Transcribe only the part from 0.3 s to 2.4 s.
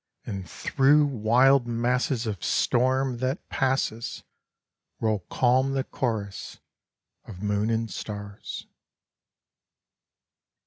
through wild masses